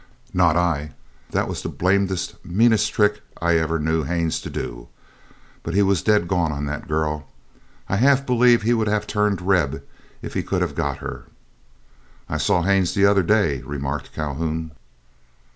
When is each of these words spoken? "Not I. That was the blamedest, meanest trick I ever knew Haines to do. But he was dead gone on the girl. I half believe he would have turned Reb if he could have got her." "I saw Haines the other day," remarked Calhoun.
"Not 0.33 0.57
I. 0.57 0.93
That 1.29 1.47
was 1.47 1.61
the 1.61 1.69
blamedest, 1.69 2.43
meanest 2.43 2.91
trick 2.91 3.21
I 3.39 3.57
ever 3.57 3.77
knew 3.77 4.01
Haines 4.01 4.41
to 4.41 4.49
do. 4.49 4.87
But 5.61 5.75
he 5.75 5.83
was 5.83 6.01
dead 6.01 6.27
gone 6.27 6.51
on 6.51 6.65
the 6.65 6.77
girl. 6.77 7.27
I 7.87 7.97
half 7.97 8.25
believe 8.25 8.63
he 8.63 8.73
would 8.73 8.87
have 8.87 9.05
turned 9.05 9.43
Reb 9.43 9.83
if 10.23 10.33
he 10.33 10.41
could 10.41 10.63
have 10.63 10.73
got 10.73 10.97
her." 11.05 11.25
"I 12.27 12.37
saw 12.37 12.63
Haines 12.63 12.95
the 12.95 13.05
other 13.05 13.21
day," 13.21 13.61
remarked 13.61 14.11
Calhoun. 14.11 14.71